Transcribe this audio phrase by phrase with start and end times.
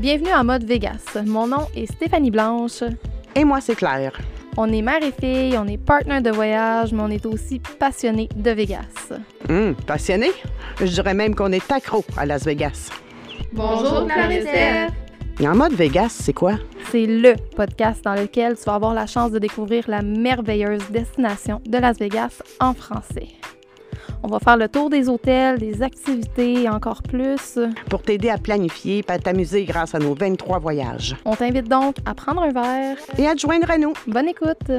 [0.00, 1.18] Bienvenue en mode Vegas.
[1.26, 2.82] Mon nom est Stéphanie Blanche.
[3.34, 4.18] Et moi, c'est Claire.
[4.56, 8.26] On est mère et fille, on est partner de voyage, mais on est aussi passionné
[8.34, 9.12] de Vegas.
[9.50, 10.30] Hum, passionné?
[10.80, 12.88] Je dirais même qu'on est accro à Las Vegas.
[13.52, 14.88] Bonjour, Claire et Steph.
[15.38, 16.54] Et en mode Vegas, c'est quoi?
[16.90, 21.60] C'est le podcast dans lequel tu vas avoir la chance de découvrir la merveilleuse destination
[21.66, 23.28] de Las Vegas en français.
[24.22, 27.58] On va faire le tour des hôtels, des activités et encore plus.
[27.88, 31.16] Pour t'aider à planifier et à t'amuser grâce à nos 23 voyages.
[31.24, 32.98] On t'invite donc à prendre un verre.
[33.16, 33.94] Et à te joindre à nous.
[34.06, 34.70] Bonne écoute!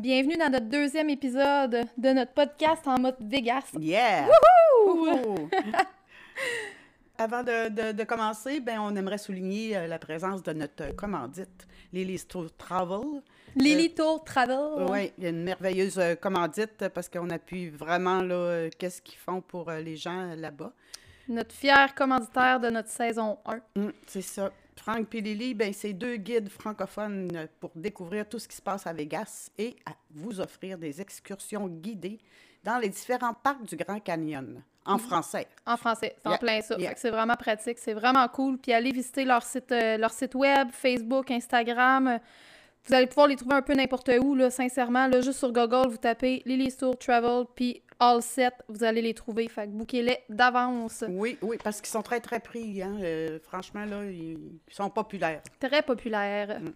[0.00, 3.64] Bienvenue dans notre deuxième épisode de notre podcast en mode Vegas.
[3.78, 4.26] Yeah!
[4.86, 5.50] Wouhou!
[7.30, 10.92] Avant de, de- de commencer, ben, on aimerait souligner euh, la présence de notre euh,
[10.94, 13.20] commandite, Lily's Tour Travel.
[13.54, 14.86] Lily Tour Travel.
[14.88, 18.70] Oui, il y a une merveilleuse euh, commandite euh, parce qu'on appuie vraiment là, euh,
[18.78, 20.72] qu'est-ce qu'ils font pour euh, les gens euh, là-bas.
[21.28, 23.60] Notre fier commanditaire de notre saison 1.
[23.76, 24.50] Hum, c'est ça.
[24.76, 28.62] Franck et Lily, ben, c'est deux guides francophones euh, pour découvrir tout ce qui se
[28.62, 32.20] passe à Vegas et à vous offrir des excursions guidées
[32.64, 35.46] dans les différents parcs du Grand Canyon, en français.
[35.66, 36.76] En français, c'est en Yeah, plein ça.
[36.78, 36.94] yeah.
[36.96, 38.58] C'est vraiment pratique, c'est vraiment cool.
[38.58, 42.18] Puis allez visiter leur site, euh, leur site web, Facebook, Instagram.
[42.86, 45.06] Vous allez pouvoir les trouver un peu n'importe où, là, sincèrement.
[45.06, 49.12] Là, juste sur Google, vous tapez Lily's Tour Travel, puis All Set, vous allez les
[49.12, 49.48] trouver.
[49.48, 51.04] Fait que bouquez-les d'avance.
[51.08, 52.82] Oui, oui, parce qu'ils sont très, très pris.
[52.82, 52.96] Hein.
[53.02, 54.38] euh, franchement, là, ils,
[54.70, 55.42] sont populaires.
[55.60, 56.60] Très populaire.
[56.60, 56.72] Mm.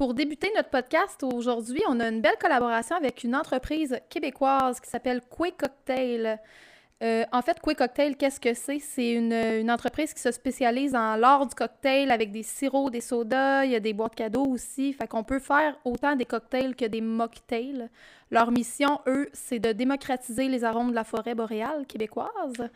[0.00, 4.88] Pour débuter notre podcast aujourd'hui, on a une belle collaboration avec une entreprise québécoise qui
[4.88, 6.40] s'appelle Quay Cocktail.
[7.02, 8.78] Euh, en fait, Quay Cocktail, qu'est-ce que c'est?
[8.78, 13.02] C'est une, une entreprise qui se spécialise en l'art du cocktail avec des sirops, des
[13.02, 14.94] sodas, il y a des boîtes cadeaux aussi.
[14.94, 17.90] Fait qu'on peut faire autant des cocktails que des mocktails.
[18.30, 22.70] Leur mission, eux, c'est de démocratiser les arômes de la forêt boréale québécoise.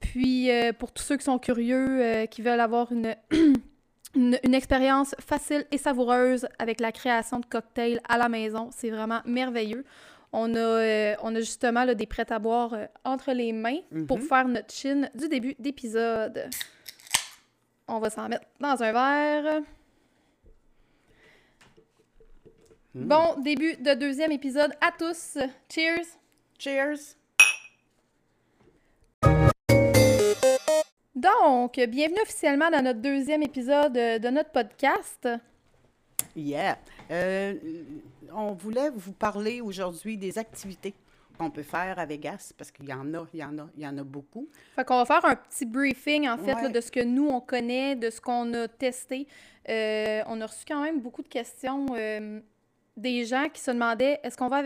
[0.00, 3.16] Puis, euh, pour tous ceux qui sont curieux, euh, qui veulent avoir une,
[4.14, 8.90] une, une expérience facile et savoureuse avec la création de cocktails à la maison, c'est
[8.90, 9.84] vraiment merveilleux.
[10.32, 13.78] On a, euh, on a justement là, des prêts à boire euh, entre les mains
[14.08, 14.24] pour Mhm.
[14.24, 16.50] faire notre chin du début d'épisode.
[17.86, 19.62] On va s'en mettre dans un verre.
[22.94, 25.36] Bon début de deuxième épisode à tous.
[25.68, 26.06] Cheers!
[26.58, 27.16] Cheers!
[31.24, 35.26] Donc, bienvenue officiellement dans notre deuxième épisode euh, de notre podcast.
[36.36, 36.76] Yeah!
[37.10, 37.54] Euh,
[38.30, 40.92] on voulait vous parler aujourd'hui des activités
[41.38, 43.82] qu'on peut faire à Vegas, parce qu'il y en a, il y en a, il
[43.82, 44.46] y en a beaucoup.
[44.76, 47.40] Fait qu'on va faire un petit briefing, en fait, là, de ce que nous, on
[47.40, 49.26] connaît, de ce qu'on a testé.
[49.70, 52.38] Euh, on a reçu quand même beaucoup de questions euh,
[52.98, 54.58] des gens qui se demandaient est-ce qu'on va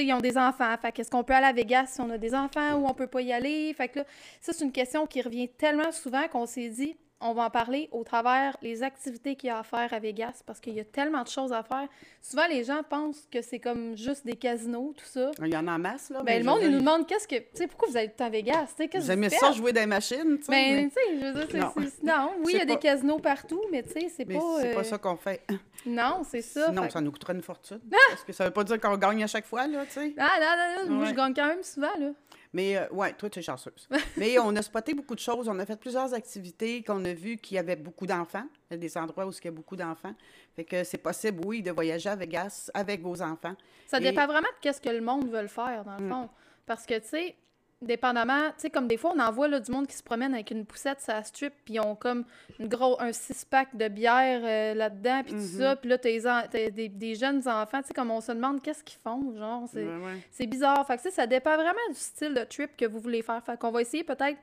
[0.00, 0.74] ils ont des enfants.
[0.80, 3.06] Fait qu'est-ce qu'on peut aller à Vegas si on a des enfants ou on peut
[3.06, 3.72] pas y aller?
[3.74, 4.04] Fait que là,
[4.40, 7.88] ça, c'est une question qui revient tellement souvent qu'on s'est dit on va en parler
[7.92, 10.84] au travers les activités qu'il y a à faire à Vegas parce qu'il y a
[10.84, 11.88] tellement de choses à faire.
[12.20, 15.30] Souvent, les gens pensent que c'est comme juste des casinos, tout ça.
[15.40, 16.18] Il y en a en masse, là.
[16.18, 17.36] Ben, mais le monde, veux il nous demande qu'est-ce que.
[17.36, 18.66] Tu sais, pourquoi vous allez tout à Vegas?
[18.68, 21.00] Tu sais, qu'est-ce Vous que ça jouer des machines, tu sais, Ben, mais, tu sais,
[21.20, 21.72] je veux dire, c'est- Non.
[21.76, 24.58] c'est- non, oui, il y a des casinos partout, mais tu sais, c'est mais pas.
[24.60, 25.42] c'est euh, pas ça qu'on fait.
[25.84, 26.66] Non, c'est ça.
[26.68, 27.80] Sinon, fait- ça nous coûterait une fortune.
[28.10, 30.14] Parce que ça veut pas dire qu'on gagne à chaque fois, là, tu sais.
[30.16, 31.16] Ah, non, non, non, moi, je Ouais.
[31.16, 32.10] gagne quand même souvent, là.
[32.54, 33.88] Mais, euh, ouais, toi, tu es chanceuse.
[34.16, 35.48] Mais on a spoté beaucoup de choses.
[35.48, 38.44] On a fait plusieurs activités qu'on a vues qu'il y avait beaucoup d'enfants.
[38.70, 40.14] Il y a des endroits où il y a beaucoup d'enfants.
[40.54, 43.54] Fait que c'est possible, oui, de voyager à Vegas avec vos enfants.
[43.86, 46.10] Ça Et- dépend vraiment de qu'est-ce que le monde veut faire, dans le Mm.
[46.10, 46.28] fond.
[46.66, 47.36] Parce que, tu sais,
[47.82, 50.32] dépendamment, tu sais, comme des fois, on en voit là, du monde qui se promène
[50.34, 52.24] avec une poussette la strip, puis ils ont comme
[52.58, 55.58] une gros, un six-pack de bière euh, là-dedans, puis tout Mhm.
[55.58, 59.00] ça, puis là, t'as des jeunes enfants, tu sais, comme on se demande qu'est-ce qu'ils
[59.02, 59.84] font, genre, c'est...
[59.84, 60.20] Ouais, ouais.
[60.30, 60.86] C'est bizarre.
[60.86, 63.42] Fait que, ça dépend vraiment du style de trip que vous voulez faire.
[63.44, 64.38] Fait qu'on va essayer peut-être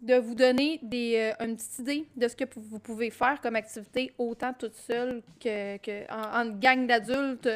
[0.00, 3.56] de vous donner des, euh, une petite idée de ce que vous pouvez faire comme
[3.56, 7.48] activité, autant toute seule que, que en, en gang d'adultes,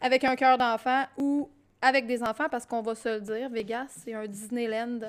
[0.00, 1.48] avec un cœur d'enfant ou
[1.84, 5.00] avec des enfants, parce qu'on va se le dire, Vegas, c'est un Disneyland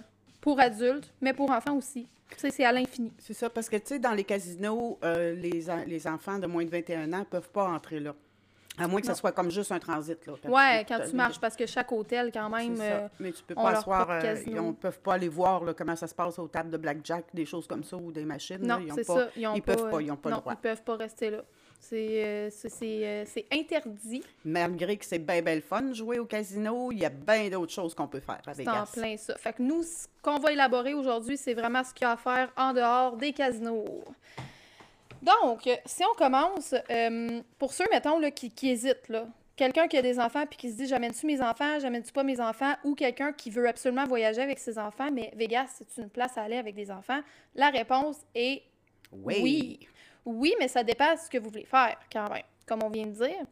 [0.42, 2.08] pour adultes, mais pour enfants aussi.
[2.38, 3.14] Tu c'est à l'infini.
[3.20, 6.66] C'est ça, parce que, tu sais, dans les casinos, euh, les, les enfants de moins
[6.66, 8.14] de 21 ans ne peuvent pas entrer là.
[8.78, 10.34] À moins que ce soit comme juste un transit, là.
[10.44, 12.76] Ouais, quand tu marches, parce que chaque hôtel, quand même...
[12.76, 12.84] ça.
[12.84, 15.96] euh, Mais tu peux pas asseoir, euh, ils ne peuvent pas aller voir là, comment
[15.96, 18.58] ça se passe aux tables de blackjack, des choses comme ça, ou des machines.
[18.62, 19.28] Non, Ils c'est pas- ça.
[19.38, 20.54] Ils, ont ils pas, peuvent pas, ils ont pas le droit.
[20.54, 21.44] ils peuvent pas rester là.
[21.90, 22.50] C'est euh,
[22.82, 24.24] euh, interdit.
[24.44, 27.72] Malgré que c'est bien, bien le fun jouer au casino, il y a bien d'autres
[27.72, 29.38] choses qu'on peut faire à C'est en plein ça.
[29.38, 32.18] Fait que nous, ce qu'on va élaborer aujourd'hui, c'est vraiment ce qu'il y a à
[32.18, 34.04] faire en dehors des casinos.
[35.22, 39.98] Donc, si on commence, euh, pour ceux, mettons, là, qui, qui hésitent, là, quelqu'un qui
[39.98, 42.96] a des enfants puis qui se dit j'amène-tu mes enfants, j'amène-tu pas mes enfants, ou
[42.96, 46.58] quelqu'un qui veut absolument voyager avec ses enfants, mais Vegas, c'est une place à aller
[46.58, 47.22] avec des enfants?
[47.54, 48.64] La réponse est
[49.12, 49.40] Oui.
[49.44, 49.80] oui.
[50.26, 52.44] Oui, mais ça dépend de ce que vous voulez faire, quand même.
[52.68, 53.46] Comme on vient de dire.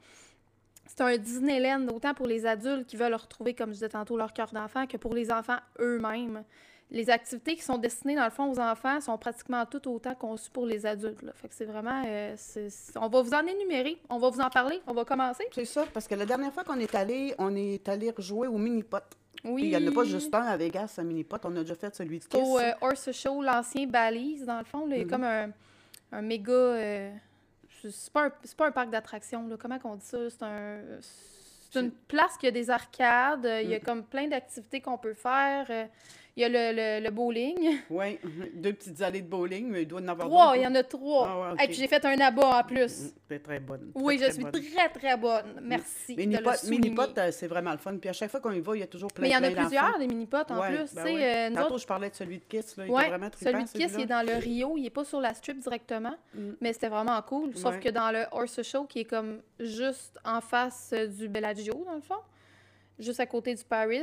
[0.87, 4.33] C'est un Disneyland, autant pour les adultes qui veulent retrouver, comme je disais tantôt, leur
[4.33, 6.43] cœur d'enfant, que pour les enfants eux-mêmes.
[6.91, 10.51] Les activités qui sont destinées, dans le fond, aux enfants sont pratiquement toutes autant conçues
[10.51, 11.21] pour les adultes.
[11.23, 11.31] là.
[11.33, 12.03] Fait que c'est vraiment...
[12.05, 12.67] euh, c'est-
[12.97, 15.45] on va vous en énumérer, on va vous en parler, on va commencer.
[15.53, 18.57] C'est ça, parce que la dernière fois qu'on est allé, on est allé rejouer au
[18.59, 19.01] mini-pot.
[19.45, 19.63] Oui.
[19.63, 21.37] Il n'y en a pas juste un à Vegas, un mini-pot.
[21.45, 22.39] On a déjà fait celui de Kiss.
[22.39, 24.85] au euh, Horse Show, l'ancien Balise, dans le fond.
[24.85, 25.09] là, Il y a Mhm.
[25.11, 25.49] comme un,
[26.13, 26.51] un méga.
[26.51, 27.11] euh,
[27.89, 29.55] c'est pas, un- c'est pas un parc d'attractions, là.
[29.59, 30.17] Comment qu'on dit ça?
[30.29, 30.77] C'est un.
[31.01, 33.83] C'est une place qui a des arcades, euh, il y a Mhm.
[33.83, 35.65] comme plein d'activités qu'on peut faire.
[36.35, 37.77] Il y a le, le- le bowling.
[37.91, 38.17] Oui,
[38.55, 40.81] deux petites allées de bowling, mais il doit en avoir Trois, il y en a
[40.81, 41.27] trois.
[41.29, 41.63] Ah ouais.
[41.63, 43.03] Et puis j'ai fait un abat en plus.
[43.03, 43.91] Mm, C'est très bonne.
[43.93, 44.71] Oui, très, je très suis bonne.
[44.73, 45.59] très, très bonne.
[45.61, 46.15] Merci.
[46.15, 46.79] de le Mini-pot, souligner.
[46.89, 47.95] mini-pot, euh, c'est vraiment le fun.
[47.97, 49.37] Puis à chaque fois qu'on y va, il y a toujours plein Mais il y
[49.37, 50.93] en a plusieurs, des mini-pots en Ouais, plus.
[50.95, 51.23] ben ouais.
[51.51, 52.77] euh, Tantôt, autres, je parlais de celui de Kiss.
[52.77, 54.89] Là, il était vraiment trippant, celui de Kiss, il est dans le Rio, il est
[54.89, 56.49] pas sur la strip directement, Mm.
[56.61, 57.55] mais c'était vraiment cool.
[57.55, 61.93] Sauf que dans le Horse Show, qui est comme juste en face du Bellagio, dans
[61.93, 62.15] le fond,
[62.97, 64.01] juste à côté du Paris,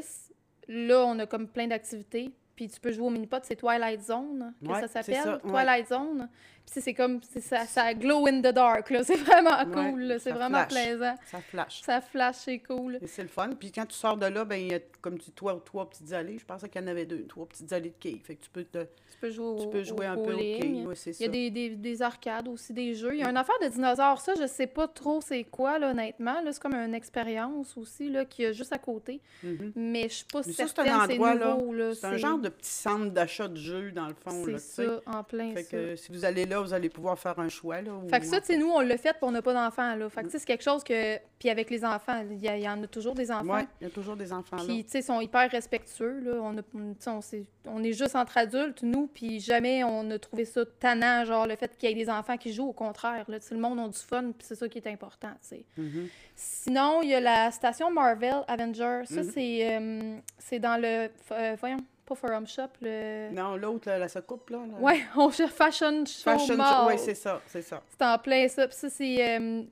[0.70, 2.32] là, on a comme plein d'activités.
[2.56, 5.40] Puis tu peux jouer au mini-pot, c'est Twilight Zone, que Ouais, ça s'appelle.
[5.44, 5.50] ouais.
[5.50, 6.28] Twilight Zone.
[6.72, 9.02] C'est- comme, ça, ça glow in the dark, là.
[9.04, 10.68] C'est vraiment cool, c'est vraiment flash.
[10.86, 11.14] plaisant.
[11.30, 11.82] Ça flash.
[11.82, 12.98] Ça flash, c'est cool.
[13.02, 13.50] Et c'est le fun.
[13.58, 15.88] Puis quand tu sors de là, ben, il y a, comme tu dis, toi, trois
[15.90, 16.38] petites allées.
[16.38, 18.20] Je pensais qu'il y en avait deux, trois petites allées de quilles.
[18.24, 20.34] Fait que tu peux, te- Tu peux jouer au, tu peux jouer au un peu
[20.34, 20.86] au quilles.
[20.86, 23.14] Ouais, Il y a des, des, des arcades aussi, des jeux.
[23.14, 25.90] Il y a une affaire de dinosaures, ça, je sais pas trop c'est quoi, là,
[25.90, 26.40] honnêtement.
[26.40, 29.20] Là, c'est comme une expérience aussi, là, qui est juste à côté.
[29.42, 29.72] Mhm.
[29.74, 31.94] Mais je suis pas Mais ça, c'est un certaine c'est nouveau, là.
[31.94, 34.44] C'est un genre de petit centre d'achat de jeux, dans le fond.
[34.46, 35.70] C'est ça, en plein Fait ça.
[35.70, 37.80] que si vous allez là, vous allez pouvoir faire un choix.
[37.80, 39.94] Là, Fait que ça, tu sais, nous, on l'a fait, puis on n'a pas d'enfants,
[39.94, 40.08] là.
[40.08, 41.18] Fait que, c'est quelque chose que...
[41.38, 43.54] Puis avec les enfants, il y, en a toujours des enfants.
[43.54, 44.58] Ouais, il y a toujours des enfants.
[44.58, 46.32] Puis, tu sais, ils sont hyper respectueux, là.
[46.42, 46.62] On, a-
[47.10, 51.24] on, sais, on, est juste entre adultes, nous, puis jamais on a trouvé ça tannant,
[51.24, 53.38] genre le fait qu'il y ait des enfants qui jouent, au contraire, là.
[53.50, 55.64] Le monde a du fun, puis c'est ça qui est important, tu sais.
[55.78, 56.08] Mhm.
[56.36, 59.02] Sinon, il y a la station Marvel Avenger.
[59.06, 59.30] Ça, Mhm.
[59.32, 61.08] c'est euh, c'est dans le...
[61.32, 61.78] euh, voyons,
[62.10, 63.30] pas Forum Shop, le...
[63.32, 64.58] Non, l'autre, là, la secoupe, là.
[64.58, 64.74] là.
[64.80, 66.88] Ouais, on cherche Fashion Show Fashion Mall.
[66.88, 67.80] Oui, c'est ça, c'est ça.
[67.88, 68.66] C'est en plein ça.
[68.66, 69.62] Puis ça, c'est euh,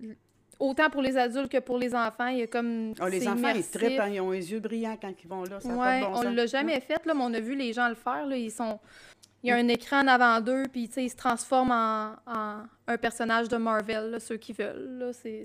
[0.58, 2.28] autant pour les adultes que pour les enfants.
[2.28, 2.94] Il y a comme.
[3.00, 3.66] Ah, les enfants, immersif.
[3.74, 5.60] ils trippent, hein, ils ont les yeux brillants quand ils vont là.
[5.60, 6.34] Ça Ouais, bon on sens.
[6.34, 8.26] l'a jamais fait, là, mais on a vu les gens le faire.
[8.26, 8.78] Là, ils sont...
[9.42, 12.12] Il y a un écran en avant d'eux, puis tu sais, ils se transforment en,
[12.26, 14.98] en un personnage de Marvel, là, ceux qui veulent.
[14.98, 15.44] Là, c'est,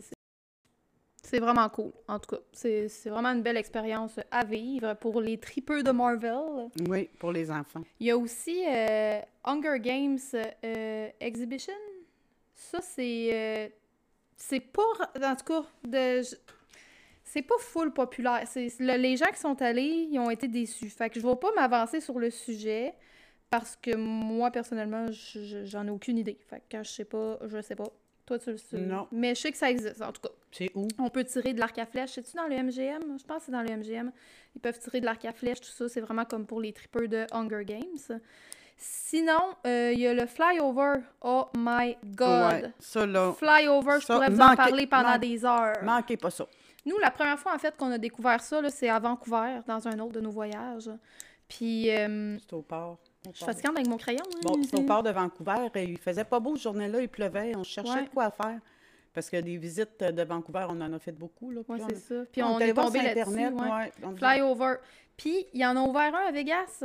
[1.24, 1.40] c'est...
[1.40, 2.42] vraiment cool, en tout cas.
[2.52, 6.70] C'est, vraiment une belle expérience à vivre pour les tripeux de Marvel.
[6.88, 7.82] Oui, pour les enfants.
[8.00, 11.74] Il y a aussi euh, Hunger Games euh, Exhibition.
[12.54, 13.30] Ça, c'est.
[13.34, 13.68] euh,
[14.38, 14.82] c'est pas.
[15.22, 16.22] En tout cas, de,
[17.24, 18.44] c'est pas full populaire.
[18.56, 20.90] Le- les gens qui sont allés, ils ont été déçus.
[20.90, 22.94] Fait que je vais pas m'avancer sur le sujet
[23.50, 26.38] parce que moi, personnellement, je- je- j'en ai aucune idée.
[26.50, 27.88] Fait que quand je sais pas, je sais pas.
[28.26, 28.78] Toi, tu le sais.
[28.78, 29.08] Non.
[29.12, 30.34] Mais je sais que ça existe, en tout cas.
[30.54, 30.88] C'est où?
[31.00, 32.12] On peut tirer de l'arc à flèche.
[32.12, 33.18] C'est-tu dans le MGM?
[33.20, 34.12] Je pense que c'est dans le MGM.
[34.56, 35.90] Ils peuvent tirer de l'arc à flèche, tout ça.
[35.90, 38.20] C'est vraiment comme pour les tripeurs de Hunger Games.
[38.78, 40.96] Sinon, euh, il y a le flyover.
[41.22, 42.52] Oh my God!
[42.64, 45.78] Ouais, ça, là, Flyover, je Ça, pourrais vous en parler pendant man- des heures.
[45.84, 46.46] manquez pas ça.
[46.86, 49.88] Nous, la première fois, en fait, qu'on a découvert ça, là, c'est à Vancouver, dans
[49.88, 50.90] un autre de nos voyages.
[51.48, 52.98] Puis, euh, C'est au port.
[53.26, 53.54] au je suis port.
[53.54, 54.24] fatiguante avec mon crayon.
[54.26, 54.40] hein.
[54.44, 55.70] Bon, c'est au port de Vancouver.
[55.76, 57.56] Et il faisait pas beau ce journée-là, il pleuvait.
[57.56, 58.04] On cherchait Ouais.
[58.04, 58.60] de quoi faire.
[59.14, 61.52] Parce que des visites de Vancouver, on en a fait beaucoup.
[61.52, 62.16] Là, c'est on ça.
[62.32, 63.22] Puis on, allé est tombé sur là-dessus.
[63.30, 63.54] Internet.
[63.54, 63.70] ouais.
[63.70, 64.76] ouais, on- Flyover.
[65.16, 66.84] Puis, il y en a ouvert un à Vegas.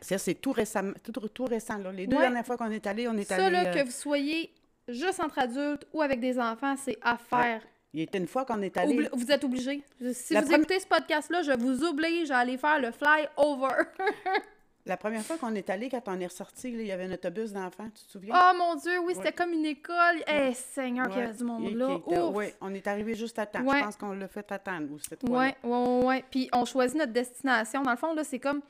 [0.00, 0.94] Ça, c'est tout récemment.
[1.02, 1.76] Tout, tout récent.
[1.76, 1.92] Là.
[1.92, 2.22] Les deux Ouais.
[2.22, 3.50] dernières fois qu'on est allé, on est Ça, allé.
[3.50, 4.50] là, euh, que vous soyez
[4.88, 7.60] juste entre adultes ou avec des enfants, c'est à faire.
[7.92, 8.94] Il était une fois qu'on est allé.
[8.96, 9.82] Obli- vous êtes obligés.
[10.14, 13.82] Si La vous écoutez ce podcast-là, je vous oblige à aller faire le flyover.
[14.88, 17.52] La première fois qu'on est allé, quand on est ressorti, il y avait un autobus
[17.52, 18.34] d'enfants, tu te souviens?
[18.36, 19.32] oh mon Dieu, oui, c'était Ouais.
[19.32, 20.22] comme une école.
[20.26, 21.24] Eh, Seigneur, qu'il y Ouais.
[21.28, 21.96] avait du monde là.
[22.30, 23.60] ouais, on est arrivé juste à temps.
[23.62, 23.78] Ouais.
[23.80, 26.24] Je pense qu'on l'a fait attendre ou cette fois Ouais, ouais, ouais, ouais.
[26.30, 27.82] Puis on choisit notre destination.
[27.82, 28.62] Dans le fond, là, c'est comme.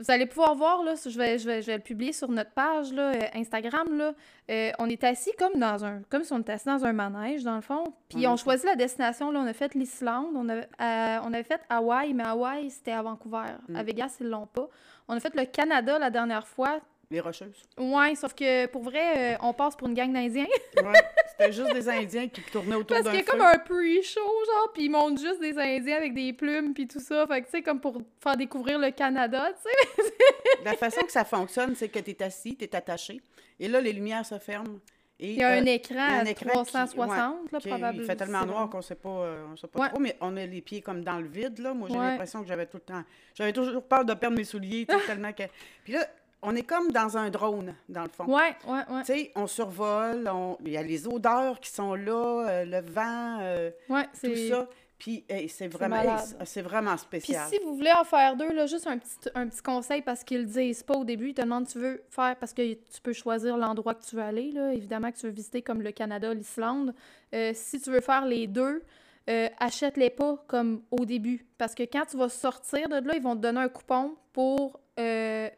[0.00, 2.50] Vous allez pouvoir voir, là, je vais, je vais, je vais le publier sur notre
[2.50, 3.96] page là, euh, Instagram.
[3.96, 4.14] Là.
[4.50, 6.02] Euh, on est assis comme dans un.
[6.10, 7.84] comme si on était assis dans un manège, dans le fond.
[8.08, 9.30] Puis on choisit la destination.
[9.30, 10.32] Là, on a fait l'Islande.
[10.34, 13.44] On, avait- euh, on avait fait Hawaï, mais Hawaï, c'était à Vancouver.
[13.68, 13.76] Mm.
[13.76, 14.68] À Vegas, ils l'ont pas.
[15.08, 16.80] On a fait le Canada la dernière fois.
[17.10, 17.62] Les Rocheuses.
[17.76, 20.46] Ouais, sauf que pour vrai, euh, on passe pour une gang d'Indiens.
[20.82, 23.32] Ouais, c'était juste des Indiens qui tournaient autour Parce d'un qu'il y a feu.
[23.32, 27.00] comme un pre-show, genre, puis ils montrent juste des Indiens avec des plumes, puis tout
[27.00, 27.26] ça.
[27.26, 29.70] Fait que, tu sais, comme pour faire découvrir le Canada, tu
[30.02, 30.12] sais.
[30.64, 33.20] La façon que ça fonctionne, c'est que tu es assis, tu es attaché,
[33.60, 34.78] et là, les lumières se ferment.
[35.24, 37.68] Et, Il y a un euh, écran a un à écran qui- 360, là, qui-
[37.68, 38.02] probablement.
[38.02, 39.88] Il fait tellement noir qu'on sait pas, euh, on sait pas Ouais.
[39.88, 41.72] trop, mais on a les pieds comme dans le vide, là.
[41.74, 42.10] Moi, j'ai Ouais.
[42.10, 43.04] l'impression que j'avais tout le temps...
[43.34, 45.44] J'avais toujours peur de perdre mes souliers, tellement que...
[45.84, 46.04] Puis là,
[46.42, 48.24] on est comme dans un drone, dans le fond.
[48.24, 49.02] Ouais, ouais, ouais.
[49.06, 52.80] Tu sais, on survole, on- il y a les odeurs qui sont là, euh, le
[52.80, 54.66] vent, euh, tout ça.
[55.02, 55.96] Puis hey, c'est vraiment,
[56.44, 57.48] c'est- vraiment Puis spécial.
[57.50, 60.42] si vous voulez en faire deux, là, juste un petit, un petit conseil parce qu'ils
[60.42, 63.12] le disent pas au début, ils te demandent tu veux faire parce que tu peux
[63.12, 64.72] choisir l'endroit que tu veux aller, là.
[64.72, 66.94] évidemment que tu veux visiter comme le Canada, l'Islande.
[67.34, 68.80] Euh, si tu veux faire les deux,
[69.28, 71.46] euh, achète-les pas comme au début.
[71.58, 74.78] Parce que quand tu vas sortir de là, ils vont te donner un coupon pour
[75.00, 75.48] euh,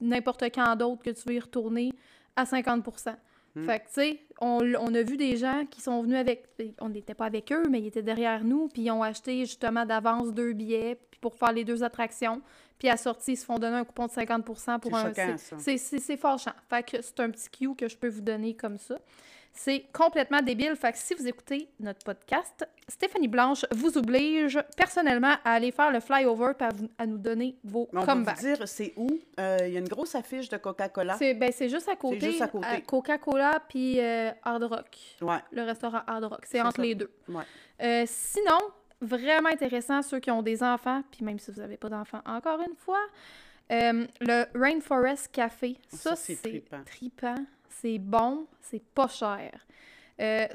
[0.00, 1.92] n'importe quand d'autre que tu veux y retourner
[2.36, 2.84] à 50
[3.54, 3.64] Hmm.
[3.66, 6.44] Fait que, tu sais, on, on a vu des gens qui sont venus avec.
[6.80, 9.86] On n'était pas avec eux, mais ils étaient derrière nous, puis ils ont acheté justement
[9.86, 12.42] d'avance deux billets pour faire les deux attractions.
[12.84, 14.58] Puis à sortie, ils se font donner un coupon de 50 pour
[14.94, 15.10] un.
[15.78, 16.52] c'est- fâchant.
[16.68, 18.96] Fait que c'est un petit cue que je peux vous donner comme ça.
[19.54, 20.76] C'est complètement débile.
[20.76, 25.92] Fait que si vous écoutez notre podcast, Stéphanie Blanche vous oblige personnellement à aller faire
[25.92, 26.64] le flyover et
[26.98, 28.36] à, nous donner vos on va comebacks.
[28.36, 29.08] vous dire c'est où?
[29.40, 31.16] Euh, Il y a une grosse affiche de Coca-Cola.
[31.16, 32.38] C'est ben, juste à côté.
[32.86, 36.40] Coca-Cola puis euh, Hard Rock, Ouais, le restaurant Hard Rock.
[36.42, 36.82] C'est C'est entre ça.
[36.82, 37.10] les deux.
[37.30, 37.44] ouais.
[37.82, 38.58] Euh, sinon,
[39.04, 42.60] vraiment intéressant, ceux qui ont des enfants, puis même si vous n'avez pas d'enfants, encore
[42.60, 43.00] une fois,
[43.72, 45.76] euh, le Rainforest Café.
[45.88, 46.36] Ça, Ça, c'est
[46.86, 47.34] trippant.
[47.68, 49.50] C'est bon, c'est pas cher.
[50.20, 50.46] Euh,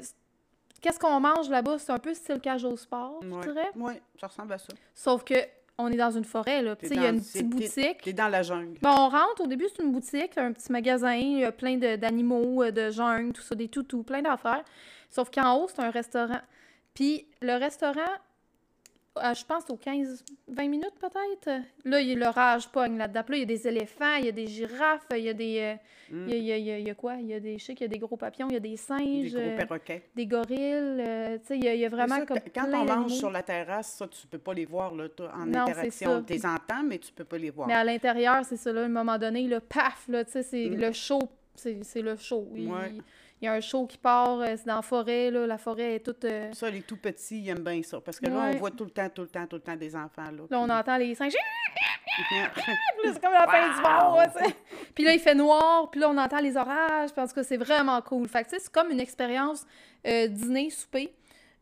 [0.80, 1.78] Qu'est-ce qu'on mange là-bas?
[1.78, 3.42] C'est un peu style cage au sport, je Ouais.
[3.42, 3.68] dirais.
[3.76, 4.72] Ouais, ça ressemble à ça.
[4.94, 5.34] Sauf que
[5.76, 6.74] on est dans une forêt, là.
[6.76, 8.02] Tu T'es sais, il y a une petite boutique.
[8.02, 8.78] T'es dans la jungle.
[8.80, 11.76] Bon, on rentre, au début, c'est une boutique, un petit magasin, il y a plein
[11.76, 14.64] de- d'animaux, euh, de jungle, tout ça, des toutous, plein d'affaires.
[15.10, 16.40] Sauf qu'en haut, c'est un restaurant.
[16.94, 18.12] Puis le restaurant,
[19.22, 21.62] euh, je pense aux 15-20 minutes peut-être.
[21.84, 23.22] Là, il y a l'orage pogne là-dedans.
[23.28, 25.58] Là, il y a des éléphants, il y a des girafes, il y a des...
[25.60, 25.74] euh,
[26.12, 26.28] Mm.
[26.28, 27.14] il, y a, il y a- il y il quoi?
[27.20, 27.56] Il y a des...
[27.56, 29.40] Je sais qu'il y a des gros papillons, il y a des Des singes, gros
[29.40, 30.02] euh, perroquets.
[30.16, 30.58] des gorilles.
[30.58, 32.84] euh, tu sais, il y a, il y a vraiment ça, comme quand- plein on
[32.84, 36.24] mange sur la terrasse, ça, tu peux pas les voir là, en Non, interaction.
[36.24, 37.68] Tu les entends, mais tu peux pas les voir.
[37.68, 40.42] Mais à l'intérieur, c'est ça, là, à un moment donné, le paf, là, tu sais,
[40.42, 40.80] c'est Mm.
[40.80, 41.20] le show,
[41.54, 42.48] c'est le show.
[42.56, 42.92] Il, Ouais.
[43.40, 45.94] Il y a un show qui part, euh, c'est dans la forêt, là, la forêt
[45.94, 46.24] est toute...
[46.26, 48.00] euh, Ça, les tout petits, ils aiment bien ça.
[48.00, 49.96] Parce que là, on voit tout le temps, tout le temps, tout le temps des
[49.96, 50.30] enfants.
[50.30, 51.32] Là, Là, on entend les singes,
[53.04, 54.54] c'est comme la fin du monde, ouais.
[54.94, 57.42] Puis là, il fait noir, puis là, on entend les orages, puis en tout cas,
[57.42, 58.28] c'est vraiment cool.
[58.28, 59.64] Fait que, tu sais, c'est comme une expérience
[60.06, 61.14] euh, dîner-souper,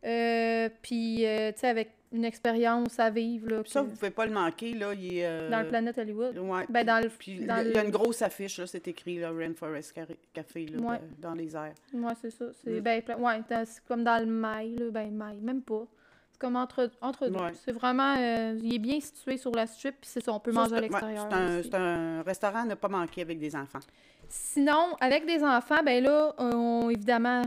[0.05, 4.09] euh, puis, euh, tu sais, avec une expérience à vivre, là, ça, puis vous pouvez
[4.11, 4.73] pas le manquer.
[4.73, 6.37] Là, il est, euh, dans le Planète Hollywood.
[6.39, 6.65] Ouais.
[6.69, 7.09] Ben, dans le...
[7.09, 9.93] Puis dans il y a une grosse affiche, là, c'est écrit, là, Rainforest
[10.33, 10.99] Café, là, Ouais.
[11.19, 11.73] dans les airs.
[11.93, 12.45] Ouais, c'est ça.
[12.63, 12.81] C'est Mm.
[12.81, 14.85] ben, ouais, c'est comme dans le mail, là.
[14.91, 15.85] Ben, mail, même pas.
[16.31, 17.39] C'est comme entre, entre deux.
[17.39, 17.51] Ouais.
[17.63, 18.15] C'est vraiment...
[18.17, 20.75] euh, il est bien situé sur la strip, puis c'est ça, on peut Ça, manger
[20.77, 21.27] à l'extérieur.
[21.63, 23.79] c'est un, un restaurant à ne pas manquer avec des enfants.
[24.27, 27.41] Sinon, avec des enfants, ben là, on, évidemment,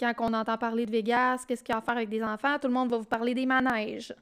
[0.00, 2.58] quand on entend parler de Vegas, qu'est-ce qu'il y a à faire avec des enfants,
[2.58, 4.14] tout le monde va vous parler des manèges.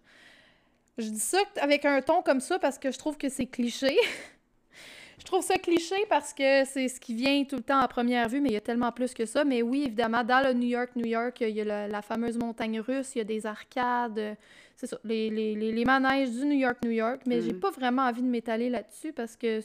[0.96, 3.96] Je dis ça avec un ton comme ça parce que je trouve que c'est cliché.
[5.18, 8.28] je trouve ça cliché parce que c'est ce qui vient tout le temps à première
[8.28, 9.44] vue, mais il y a tellement plus que ça.
[9.44, 12.36] Mais oui, évidemment, dans le New York, New York, il y a la, la fameuse
[12.36, 14.36] montagne russe, il y a des arcades,
[14.74, 17.22] c'est ça, les, les, les, les manèges du New York, New York.
[17.26, 17.60] Mais j'ai Mhm.
[17.60, 19.60] pas vraiment envie de m'étaler là-dessus parce que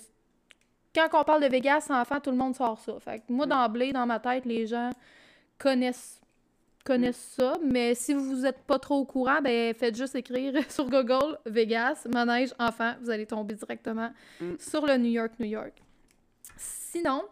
[0.93, 2.93] quand on parle de Vegas enfant, tout le monde sort ça.
[2.99, 3.49] Fait que moi, Mm.
[3.49, 4.91] d'emblée, dans ma tête, les gens
[5.63, 6.19] connaissent
[6.85, 10.89] connaissent ça, mais si vous n'êtes pas trop au courant, ben faites juste écrire sur
[10.89, 14.55] Google Vegas, manège, enfant, vous allez tomber directement Mm.
[14.59, 15.81] sur le New York, New York.
[16.57, 17.23] Sinon,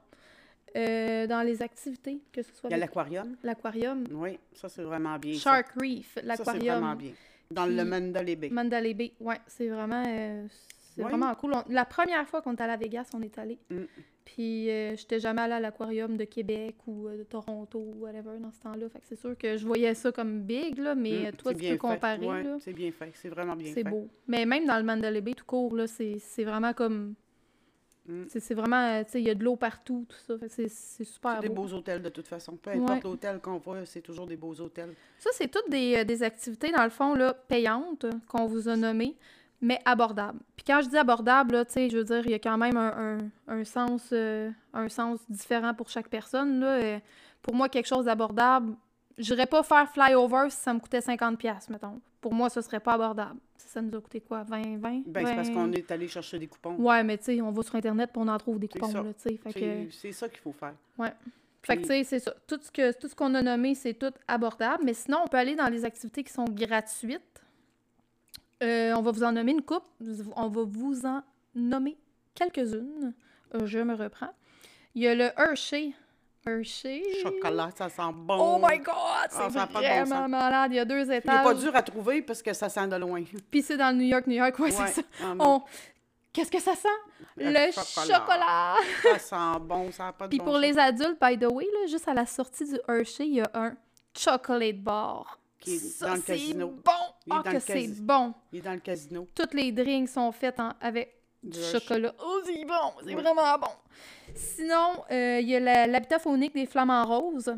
[0.78, 3.36] euh, dans les activités, que ce soit Il y a l'aquarium.
[3.44, 5.34] l'aquarium, Oui, ça, c'est vraiment bien.
[5.34, 5.40] ça.
[5.40, 7.12] Shark Reef, Ça, c'est vraiment l'aquarium, bien.
[7.52, 8.50] Dans le Mandalay Bay.
[8.50, 10.48] Mandalay Bay, ouais, c'est vraiment, euh,
[10.96, 11.54] c'est vraiment cool.
[11.56, 13.60] On- la première fois qu'on est allé à Vegas, on est allé.
[13.70, 13.82] Mm.
[14.24, 18.38] Puis euh, j'étais jamais allée à l'aquarium de Québec ou euh, de Toronto ou whatever
[18.40, 18.88] dans ce temps-là.
[18.90, 21.51] Fait que c'est sûr que je voyais ça comme big, là, mais Mm, euh, toi,
[21.51, 21.94] c'est tu bien peux fait.
[21.96, 22.58] comparer, Ouais, là.
[22.62, 23.12] C'est bien fait.
[23.16, 23.90] C'est vraiment bien C'est fait.
[23.90, 24.08] beau.
[24.28, 27.16] Mais même dans le Mandalay Bay, tout court, là, c'est c'est vraiment comme...
[28.08, 28.24] Mm.
[28.30, 30.38] C'est c'est vraiment, euh, tu sais, il y a de l'eau partout, tout ça.
[30.38, 31.63] Fait que c'est c'est super C'est des beau.
[31.63, 32.56] beaux hôtels de toute façon.
[32.58, 32.78] Peu Ouais.
[32.78, 34.94] importe l'hôtel qu'on va, c'est toujours des beaux hôtels.
[35.20, 39.16] Ça, c'est toutes des, des activités, dans le fond, là, payantes, qu'on vous a nommées,
[39.62, 40.39] mais abordables.
[40.56, 42.58] Puis quand je dis abordable, là, tu sais, je veux dire, il y a quand
[42.58, 46.68] même un, un- un sens, euh, un sens différent pour chaque personne, là.
[46.68, 47.00] Euh,
[47.41, 48.75] pour moi, quelque chose d'abordable,
[49.18, 52.00] j'irais pas faire flyover si ça me coûtait 50$, piastres, mettons.
[52.20, 53.39] Pour moi, ce serait pas abordable.
[53.58, 54.44] Ça, nous a coûté quoi?
[54.44, 55.03] 20, 20?
[55.08, 55.53] Ben, c'est parce 20?
[55.53, 56.75] qu'on est allé chercher des coupons.
[56.75, 59.01] Ouais, mais tu sais, on va sur Internet puis on en trouve des coupons, ça.
[59.01, 59.38] là, tu sais.
[59.53, 59.89] Que...
[59.91, 60.74] C'est ça qu'il faut faire.
[61.63, 62.34] Fait que, tu sais, c'est ça.
[62.48, 64.84] Tout ce que tout ce qu'on a nommé, c'est tout abordable.
[64.84, 67.22] Mais sinon, on peut aller dans les activités qui sont gratuites.
[68.62, 69.84] Euh, on va vous en nommer une coupe.
[70.36, 71.22] On va vous en
[71.56, 71.98] nommer
[72.36, 73.13] quelques-unes.
[73.56, 74.34] Euh, je me reprends.
[74.96, 75.94] Il y a le Hershey
[76.46, 77.03] Hershey.
[77.22, 78.36] Chocolat, ça sent bon.
[78.56, 78.96] Oh my God!
[79.30, 80.30] C'est Ah, ça a pas de bon vraiment sens.
[80.30, 80.72] malade.
[80.72, 81.44] Il y a deux Il n'est étages.
[81.44, 83.24] pas dur à trouver parce que ça sent de loin.
[83.51, 84.58] Puis c'est dans le New York, New York.
[84.60, 85.01] Ouais, c'est ça.
[85.24, 85.34] Ah.
[85.39, 85.62] On...
[86.34, 86.88] Qu'est-ce que ça sent?
[87.38, 88.18] Le Le chocolat.
[88.20, 88.75] chocolat!
[89.03, 90.62] Ça sent bon, ça n'a pas de Puis bon pour sens.
[90.63, 93.51] les adultes, by the way, là, juste à la sortie du Hershey, il y a
[93.53, 93.75] un
[94.18, 95.39] chocolate bar.
[95.60, 96.68] Qui est Ça, dans le c'est casino.
[96.70, 97.11] bon!
[97.28, 98.34] Il Ah, dans que c'est bon!
[98.51, 99.28] Il est dans le casino.
[99.36, 101.13] Toutes les drinks sont faites en- avec
[101.44, 102.13] du chocolat.
[102.24, 102.74] Oh, c'est bon!
[103.06, 103.22] C'est Ouais.
[103.22, 103.68] vraiment bon!
[104.36, 107.56] Sinon, euh, il y a l'habitat faunique des flamants roses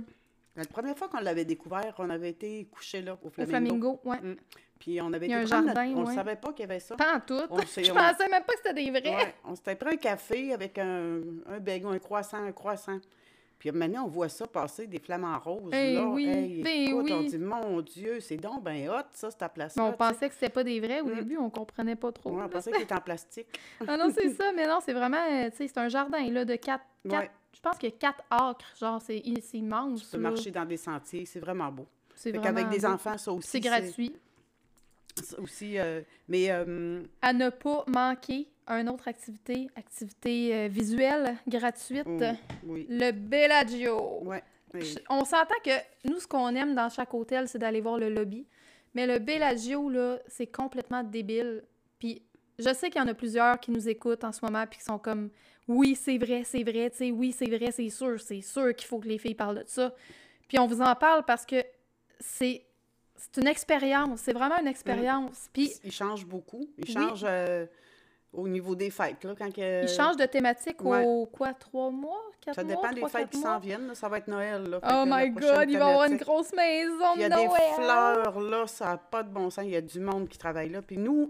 [0.56, 3.50] La première fois qu'on l'avait découvert, on avait été couché là, au au Flamingo.
[3.50, 4.00] Flamingo.
[4.06, 4.20] Ouais.
[4.22, 4.36] Mm.
[4.80, 6.14] Puis on avait Il y a un prendre notre- jardin, On ne ouais.
[6.16, 6.96] savait pas qu'il y avait ça.
[6.96, 7.40] Pas en tout.
[7.50, 9.16] On Je on- pensais même pas que c'était des vrais.
[9.16, 13.00] Ouais, on s'était pris un café avec un, un bagel, un croissant, un croissant.
[13.64, 15.72] Puis maintenant, on voit ça passer, des flamants roses.
[15.74, 16.06] Eh là.
[16.08, 17.30] oui, Hey, ben écoute, on oui.
[17.30, 19.82] dit, mon Dieu, c'est donc ben hot, ça, cette place-là.
[19.82, 21.16] Mais on pensait que c'était pas des vrais au Mm.
[21.16, 22.32] début, on comprenait pas trop.
[22.32, 23.48] Ouais, on pensait qu'il était en plastique.
[23.88, 26.44] Ah non, c'est ça, mais non, c'est vraiment, euh, tu sais, c'est un jardin, là,
[26.44, 30.02] de quatre, quatre- Ouais, je pense qu'il y a quatre acres, genre, c'est c'est immense,
[30.10, 30.30] tu peux là.
[30.32, 31.86] marcher dans des sentiers, c'est vraiment beau.
[32.16, 32.88] C'est qu'avec des beau.
[32.88, 33.48] enfants, ça aussi.
[33.48, 34.14] C'est gratuit.
[35.38, 42.08] Aussi euh, mais euh, À ne pas manquer une autre activité, activité euh, visuelle, gratuite,
[42.08, 42.24] oh,
[42.66, 44.24] oui, le Bellagio.
[44.24, 44.44] ouais.
[44.74, 44.96] oui.
[45.10, 45.72] On s'entend que
[46.06, 48.48] nous, ce qu'on aime dans chaque hôtel, c'est d'aller voir le lobby.
[48.94, 51.64] Mais le Bellagio, là, c'est complètement débile.
[52.00, 52.22] Puis
[52.60, 54.86] je sais qu'il y en a plusieurs qui nous écoutent en ce moment puis qui
[54.86, 55.30] sont comme
[55.68, 58.88] oui, c'est vrai, c'est vrai, tu sais, oui, c'est vrai, c'est sûr, c'est sûr qu'il
[58.88, 59.94] faut que les filles parlent de ça.
[60.48, 61.64] Puis on vous en parle parce que
[62.20, 62.66] c'est
[63.32, 65.50] c'est une expérience, c'est vraiment une expérience.
[65.54, 66.68] Puis Il change beaucoup.
[66.78, 66.94] Il Oui.
[66.94, 67.66] change euh,
[68.34, 69.24] au niveau des fêtes.
[69.24, 71.04] Là, quand que- ils changent de thématique ouais.
[71.06, 73.88] au quoi, trois mois, quatre Ça mois, dépend des fêtes qui s'en viennent.
[73.88, 73.96] là.
[73.96, 74.64] Ça va être Noël.
[74.70, 74.80] Là.
[74.84, 77.46] Oh my God, il va y avoir une grosse maison Il y a de des
[77.46, 77.62] Noël.
[77.76, 79.64] fleurs, là, ça n'a pas de bon sens.
[79.66, 80.82] Il y a du monde qui travaille là.
[80.82, 81.30] Puis nous,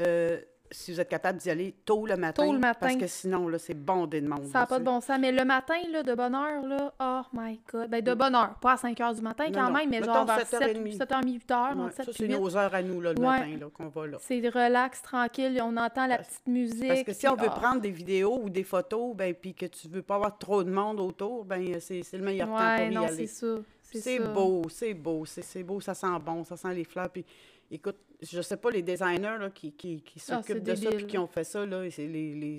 [0.00, 2.78] euh, si vous êtes capable d'y aller tôt le matin, Tôt le matin.
[2.80, 4.44] parce que sinon, là, c'est bondé de monde.
[4.46, 5.18] Ça n'a pas de bon sens.
[5.20, 7.88] Mais le matin, là, de bonne heure, là, oh my God.
[7.90, 8.54] Ben, de bonne heure.
[8.60, 9.72] Pas à 5 heures du matin Non, quand non.
[9.78, 10.92] même, mais Mettons genre vers 7h30.
[10.92, 11.76] 7, 7h30, 8 heures.
[11.76, 12.38] Ouais, entre 7 ça, et c'est 8.
[12.38, 13.26] nos heures à nous, là, le Ouais.
[13.26, 14.18] matin, là, qu'on va là.
[14.20, 15.60] C'est relax, tranquille.
[15.62, 16.88] On entend la Parce- petite musique.
[16.88, 17.58] Parce que si puis, on veut ah.
[17.60, 20.70] prendre des vidéos ou des photos, ben, puis que tu veux pas avoir trop de
[20.70, 23.26] monde autour, ben, c'est le meilleur temps pour y non, aller.
[23.26, 23.46] c'est ça.
[23.90, 27.08] C'est beau, c'est beau, c'est c'est beau, ça sent bon, ça sent les fleurs.
[27.08, 27.24] Puis,
[27.70, 31.06] écoute, je sais pas, les designers là, qui, qui, qui Ah, s'occupent de ça, puis
[31.06, 32.58] qui ont fait ça, là, c'est les, les,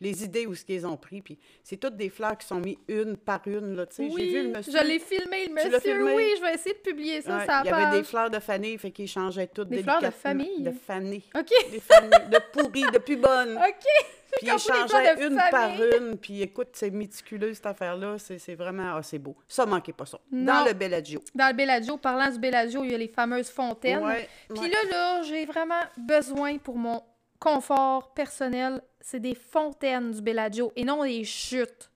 [0.00, 1.20] les idées où ce qu'ils ont pris.
[1.20, 3.84] Puis, c'est toutes des fleurs qui sont mises une par une, là.
[3.98, 4.72] Oui, J'ai vu le monsieur.
[4.72, 5.80] je l'ai filmé, le monsieur.
[5.80, 6.14] filmé?
[6.14, 8.38] Oui, je vais essayer de publier ça, Ouais, ça il y avait des fleurs de
[8.38, 10.62] fanée, fait qu'ils changeaient toutes Des fleurs de famille?
[10.62, 11.22] De fanée.
[11.34, 13.56] OK, Des de pourries, de plus bonnes.
[13.58, 14.06] OK.
[14.38, 16.18] Puis changeaient de une par une.
[16.18, 18.16] Puis écoute, c'est méticuleux cette affaire-là.
[18.18, 18.96] C'est c'est vraiment.
[18.96, 19.36] Ah, c'est beau.
[19.48, 20.18] Ça, manquait pas ça.
[20.30, 20.52] Non.
[20.52, 21.20] Dans le Bellagio.
[21.34, 24.04] Dans le Bellagio, parlant du Bellagio, il y a les fameuses fontaines.
[24.04, 24.68] Ouais, Puis ouais.
[24.68, 27.02] là, là, j'ai vraiment besoin pour mon
[27.44, 31.90] confort personnel, c'est des fontaines du Bellagio et non des chutes.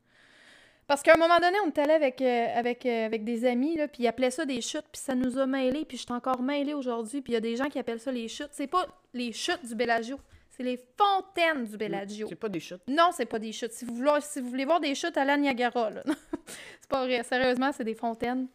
[0.86, 3.76] Parce qu'à un moment donné, on était allé avec, euh, avec, euh, avec des amis,
[3.76, 6.12] là, puis ils appelaient ça des chutes, puis ça nous a mêlés, puis je suis
[6.12, 8.50] encore mêlée aujourd'hui, puis il y a des gens qui appellent ça les chutes.
[8.52, 10.18] C'est pas les chutes du Bellagio,
[10.58, 12.26] c'est les fontaines du Bellagio.
[12.28, 12.82] C'est pas des chutes.
[12.88, 13.72] Non, c'est pas des chutes.
[13.72, 15.90] Si vous voulez, si vous voulez voir des chutes, allez à Niagara.
[16.80, 17.22] c'est pas vrai.
[17.22, 18.48] Sérieusement, c'est des fontaines.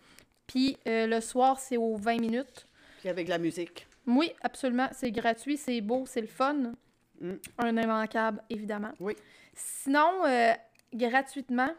[0.45, 2.67] Puis euh, le soir, c'est aux 20 minutes.
[2.99, 3.87] Puis avec la musique.
[4.05, 4.89] Oui, absolument.
[4.91, 6.73] C'est gratuit, c'est beau, c'est le fun.
[7.21, 7.33] Mm.
[7.59, 8.91] Un immanquable, évidemment.
[8.99, 9.15] Oui.
[9.53, 10.51] Sinon, euh,
[10.93, 11.71] gratuitement,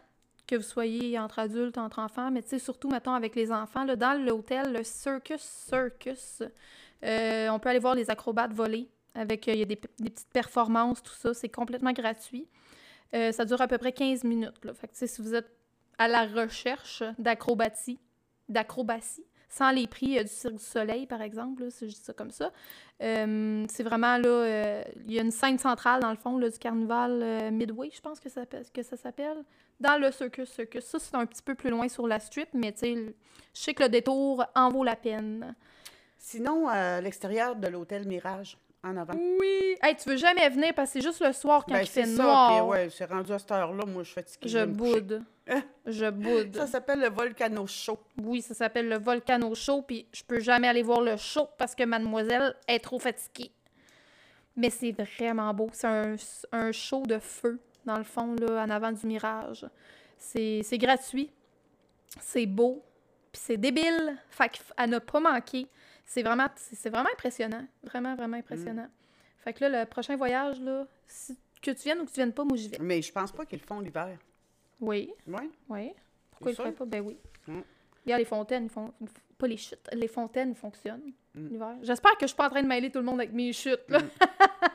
[0.46, 3.84] que vous soyez entre adultes, entre enfants, mais tu sais, surtout, mettons, avec les enfants,
[3.84, 6.42] là, dans l'hôtel, le Circus Circus,
[7.02, 8.88] euh, on peut aller voir les acrobates voler.
[9.14, 11.34] Avec, euh, il y a des, petites performances, tout ça.
[11.34, 12.48] C'est complètement gratuit.
[13.14, 14.64] Euh, ça dure à peu près 15 minutes.
[14.64, 14.72] Là.
[14.92, 15.50] Si vous êtes
[15.98, 18.00] à la recherche d'acrobatie,
[18.48, 22.00] d'acrobatie, sans les prix euh, du Cirque du Soleil, par exemple, là, si je dis
[22.00, 22.50] ça comme ça.
[22.98, 27.52] C'est vraiment là, il y a une scène centrale dans le fond là, du carnaval
[27.52, 28.44] Midway, je pense que ça,
[28.96, 29.44] s'appelle-
[29.78, 30.84] dans le Circus Circus.
[30.84, 32.94] Ça, c'est un petit peu plus loin sur la strip, mais tu sais,
[33.54, 35.54] je sais que le détour en vaut la peine.
[36.18, 39.06] Sinon, à l'extérieur de l'hôtel Mirage, en.
[39.40, 39.76] Oui!
[39.82, 42.04] Hey, tu veux jamais venir parce que c'est juste le soir quand Ben, il fait
[42.06, 42.22] ça.
[42.22, 42.68] noir.
[42.68, 43.84] Ouais, c'est rendu à cette heure-là.
[43.86, 44.48] Moi, je suis fatiguée.
[44.48, 45.22] Je boude.
[45.86, 46.56] Je boude.
[46.56, 47.98] Ça s'appelle le Volcano Show.
[48.22, 51.74] Oui, ça s'appelle le Volcano Show, puis je peux jamais aller voir le show parce
[51.74, 53.50] que mademoiselle est trop fatiguée.
[54.56, 55.68] Mais c'est vraiment beau.
[55.72, 56.14] C'est un,
[56.52, 59.66] un show de feu, dans le fond, là, en avant du mirage.
[60.16, 61.30] C'est gratuit,
[62.20, 62.82] c'est beau,
[63.32, 64.16] puis c'est débile.
[64.30, 65.66] Fait qu'à ne pas manquer.
[66.06, 67.64] C'est vraiment, c'est vraiment impressionnant.
[67.82, 68.88] Vraiment, vraiment impressionnant.
[69.38, 72.32] Fait que là, le prochain voyage, là, si- que tu viennes ou que tu viennes
[72.32, 72.78] pas, moi j'y vais.
[72.80, 74.16] Mais je pense pas qu'ils le font l'hiver.
[74.80, 75.50] Oui, Oui.
[75.68, 75.92] oui.
[76.30, 76.78] Pourquoi il C'est ferait sûr?
[76.78, 76.84] pas?
[76.84, 77.16] Ben oui.
[78.04, 78.92] Regarde, les fontaines, ils font...
[79.38, 81.48] pas les chutes, les fontaines fonctionnent Mm.
[81.48, 81.74] l'hiver.
[81.82, 83.88] J'espère que je suis pas en train de mêler tout le monde avec mes chutes,
[83.88, 83.98] là.
[84.00, 84.08] Mm.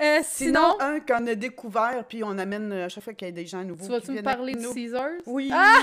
[0.00, 3.28] Euh, Sinon, sinon, un qu'on a découvert, puis on amène euh, à chaque fois qu'il
[3.28, 3.84] y a des gens nouveaux.
[3.84, 4.74] tu vas-tu me parler nous.
[4.74, 5.20] Caesars?
[5.26, 5.50] Oui.
[5.52, 5.82] Ah!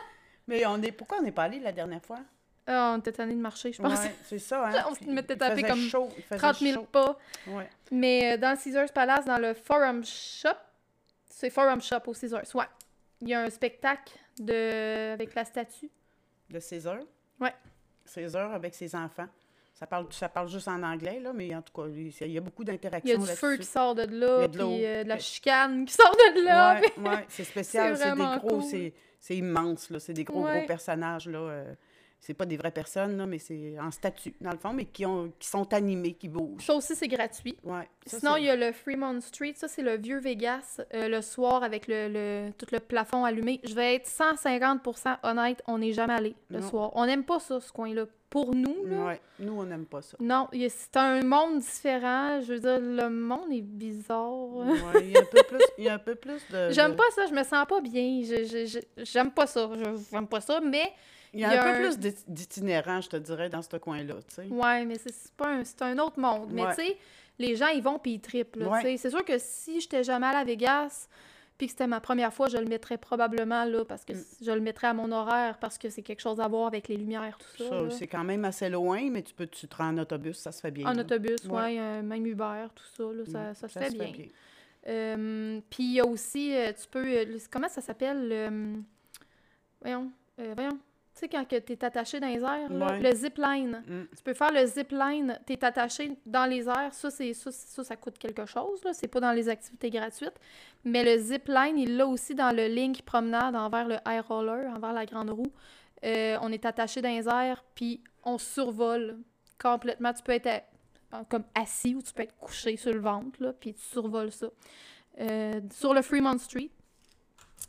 [0.48, 0.90] Mais on est...
[0.90, 2.18] pourquoi on n'est pas allé la dernière fois?
[2.66, 3.98] Ah, on était tanné de marcher, je pense.
[4.00, 4.84] Ouais, c'est ça, hein?
[4.90, 6.88] On se mettait faisait comme chaud, il faisait 30 000 chaud.
[6.92, 7.18] pas.
[7.48, 7.68] Ouais.
[7.90, 10.48] Mais euh, dans le Caesars Palace, dans le Forum Shop,
[11.28, 12.64] c'est Forum Shop au Caesars, ouais.
[13.20, 15.12] Il y a un spectacle de...
[15.12, 15.90] avec la statue.
[16.50, 16.98] De César?
[17.40, 17.54] Ouais.
[18.04, 19.28] César avec ses enfants.
[19.74, 22.40] Ça parle, ça parle juste en anglais, là, mais en tout cas, il y a
[22.40, 25.08] beaucoup Il y a d'interactions du feu qui sort de là, de puis euh, de
[25.08, 26.80] la chicane qui sort de là.
[26.80, 28.62] Ouais, ouais, c'est spécial, C'est des gros, cool.
[28.62, 30.58] c'est c'est immense, là, c'est des gros, Ouais.
[30.58, 31.38] gros personnages, là.
[31.38, 31.74] euh,
[32.24, 35.04] c'est pas des vraies personnes, là, mais c'est en statue, dans le fond, mais qui,
[35.04, 36.62] ont, qui sont animés, qui bougent.
[36.64, 37.56] Ça aussi, c'est gratuit.
[37.64, 37.88] Ouais.
[38.06, 39.54] ça, Sinon, il y a le Fremont Street.
[39.56, 43.60] Ça, c'est le vieux Vegas, euh, le soir avec le, le- tout le plafond allumé.
[43.64, 46.68] Je vais être 150% honnête, on n'est jamais allé le Non.
[46.68, 46.90] soir.
[46.94, 48.04] On n'aime pas ça, ce coin-là.
[48.30, 50.16] Pour nous, là, Ouais, nous, on n'aime pas ça.
[50.18, 52.40] non, c'est un monde différent.
[52.40, 54.32] Je veux dire, le monde est bizarre.
[54.56, 56.70] Ouais, il y a un peu plus, il y a un peu plus de...
[56.70, 58.22] J'aime pas ça, je me sens pas bien.
[58.24, 58.64] Je- je-
[58.96, 59.68] je- J'aime pas ça.
[59.76, 60.94] Je- J'aime pas ça, mais
[61.34, 63.62] Il y a il y a un peu plus d'it- d'itinérants, je te dirais, dans
[63.62, 64.46] ce coin-là, tu sais.
[64.48, 66.50] Ouais, mais c'est pas un, c'est un autre monde.
[66.52, 66.74] Mais Ouais.
[66.76, 66.96] tu sais,
[67.38, 68.56] les gens, ils vont puis ils trippent.
[68.56, 68.80] là, Ouais.
[68.80, 68.96] tu sais.
[68.98, 71.08] C'est sûr que si j'étais jamais à Vegas,
[71.56, 74.24] puis que c'était ma première fois, je le mettrais probablement là, parce que Mm.
[74.42, 76.96] je le mettrais à mon horaire, parce que c'est quelque chose à voir avec les
[76.96, 77.68] lumières, tout ça.
[77.68, 80.50] Ça, c'est quand même assez loin, mais tu peux tu te rends en autobus, ça
[80.52, 80.86] se fait bien.
[80.86, 81.00] En là.
[81.02, 81.52] autobus, Ouais.
[81.62, 84.10] ouais, euh, même Uber, tout ça, là, ça, Mm, ça se fait bien.
[84.12, 84.26] bien.
[84.88, 87.06] Euh, puis il y a aussi, euh, tu peux,
[87.50, 88.82] comment ça s'appelle, le-
[89.80, 90.78] voyons, voyons,
[91.14, 93.00] tu sais quand tu es attaché dans les airs, là, Ouais.
[93.00, 93.82] le zip line.
[93.86, 94.02] Mm.
[94.16, 97.52] Tu peux faire le zip line, tu es attaché dans les airs, ça, c'est, ça,
[97.52, 100.38] ça, ça coûte quelque chose, c'est pas dans les activités gratuites.
[100.84, 104.70] Mais le zip line, il l'a aussi dans le link promenade envers le high roller,
[104.74, 105.52] envers la grande roue.
[106.04, 109.18] Euh, on est attaché dans les airs, puis on survole
[109.60, 110.12] complètement.
[110.12, 110.46] Tu peux être
[111.12, 114.32] à- comme assis ou tu peux être couché sur le ventre, là, puis tu survoles
[114.32, 114.46] ça.
[115.20, 116.70] Euh, sur le Fremont Street.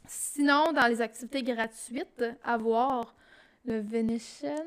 [0.08, 3.14] Sinon, dans les activités gratuites, à voir
[3.66, 4.66] le Venetian.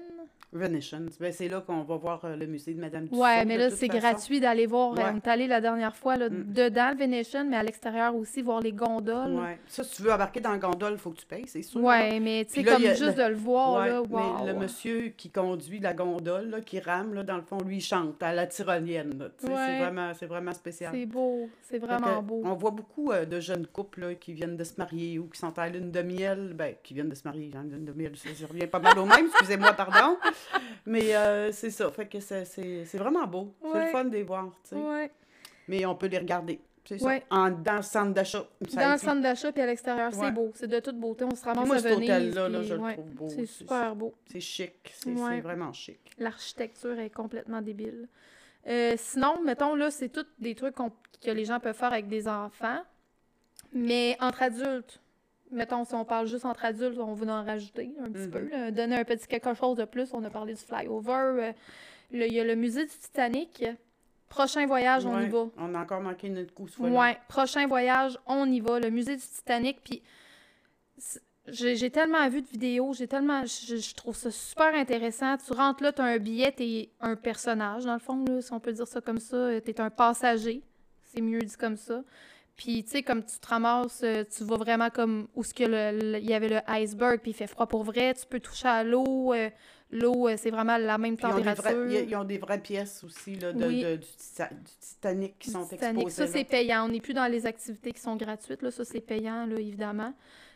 [0.57, 1.03] Venetian.
[1.21, 3.23] Ben, c'est là qu'on va voir euh, le musée de Madame Tussaud.
[3.23, 4.93] Ouais, mais là, c'est gratuit d'aller voir.
[4.93, 5.05] Ouais.
[5.13, 6.53] On est allé la dernière fois là, Mm.
[6.53, 9.35] dedans le Venetian, mais à l'extérieur aussi, voir les gondoles.
[9.35, 9.59] Ouais.
[9.67, 11.83] Ça, si tu veux embarquer dans la gondole, il faut que tu payes, c'est sûr.
[11.83, 14.47] Ouais, mais tu sais, comme a juste le- de le voir, Ouais, là, mais wow.
[14.47, 17.81] le monsieur qui conduit la gondole, là, qui rame, là, dans le fond, lui, il
[17.83, 19.15] chante à la tyrolienne.
[19.21, 19.29] Ouais.
[19.43, 20.93] C'est vraiment, vraiment spécial.
[20.95, 22.43] C'est beau, c'est vraiment beau.
[22.45, 25.39] On voit beaucoup euh, de jeunes couples là, qui viennent de se marier ou qui
[25.39, 26.53] sont à lune de miel.
[26.55, 29.05] Ben, qui viennent de se marier, hein, lune de miel, ça revient pas mal au
[29.07, 30.17] même, excusez-moi, pardon.
[30.87, 33.55] Mais euh, c'est ça, fait que c'est- vraiment beau.
[33.73, 34.77] C'est le fun de les voir, tu sais.
[34.77, 35.11] Ouais.
[35.69, 37.11] Mais on peut les regarder, c'est ça.
[37.31, 38.47] En, dans le centre d'achat.
[38.75, 40.53] Dans le centre d'achat puis à l'extérieur, c'est beau.
[40.55, 41.25] C'est de toute beauté.
[41.25, 42.11] On se ramasse moi, à cet Venise.
[42.11, 43.29] hôtel-là, là, je le trouve beau.
[43.29, 44.15] C'est super beau.
[44.31, 45.99] C'est chic, c'est vraiment chic.
[46.19, 48.09] L'architecture est complètement débile.
[48.69, 50.91] Euh, sinon, mettons, là, c'est tous des trucs qu'on-
[51.25, 52.81] que les gens peuvent faire avec des enfants.
[53.73, 55.01] Mais entre adultes,
[55.51, 58.31] mettons, si on parle juste entre adultes, on veut en rajouter un petit Mhm.
[58.31, 58.49] peu.
[58.51, 60.13] là, donner un petit quelque chose de plus.
[60.13, 61.13] On a parlé du flyover.
[61.13, 61.53] euh,
[62.13, 63.65] Il y a le musée du Titanic.
[64.29, 65.47] Prochain voyage, on y va.
[65.59, 66.81] On a encore manqué notre coup ce.
[66.81, 68.79] Ouais, prochain voyage, on y va.
[68.81, 70.03] Le musée du Titanic, puis
[71.49, 75.37] j'ai tellement vu de vidéos, j'ai tellement, je, je trouve ça super intéressant.
[75.37, 78.53] Tu rentres là, tu as un billet, tu un personnage, dans le fond, là, si
[78.53, 79.61] on peut dire ça comme ça.
[79.61, 80.63] Tu es un passager,
[81.05, 82.03] c'est mieux dit comme ça.
[82.57, 86.25] Puis, tu sais, comme tu te ramasses, euh, tu vas vraiment comme où ce il
[86.29, 89.33] y avait le iceberg, puis il fait froid pour vrai, tu peux toucher à l'eau.
[89.35, 89.51] euh,
[89.91, 91.85] l'eau, euh, c'est vraiment la même Puis ils, ont des température.
[91.85, 93.83] vrais, ils- ont des vraies pièces aussi là, de, Oui.
[93.83, 96.03] de- du, Tita- du Titanic qui sont Titanic.
[96.07, 96.27] exposées.
[96.27, 96.85] Ça, c'est payant.
[96.87, 98.63] On n'est plus dans les activités qui sont gratuites.
[98.63, 98.71] Là.
[98.71, 100.13] Ça, c'est payant, là, évidemment.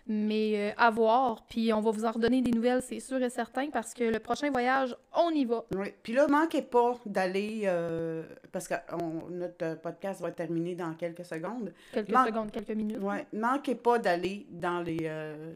[0.06, 1.44] Mais euh, à voir.
[1.48, 4.18] Puis on va vous en redonner des nouvelles, c'est sûr et certain, parce que le
[4.18, 5.64] prochain voyage, on y va.
[5.76, 5.88] Oui.
[6.02, 11.24] Puis là, manquez pas d'aller, euh, parce que on- notre podcast va terminer dans quelques
[11.24, 11.72] secondes.
[11.92, 12.98] Quelques Man- secondes, quelques minutes.
[13.00, 13.26] Ouais.
[13.32, 15.52] Manquez pas d'aller dans les euh,